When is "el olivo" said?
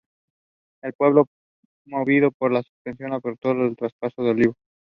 4.25-4.53